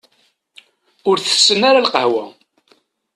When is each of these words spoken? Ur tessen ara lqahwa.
Ur 1.09 1.17
tessen 1.19 1.61
ara 1.69 1.85
lqahwa. 1.85 2.25